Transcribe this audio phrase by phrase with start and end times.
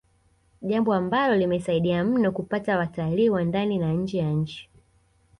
[0.61, 4.69] Jambo ambalo limesaidia mno kupata watalii wa ndani na nje ya nchi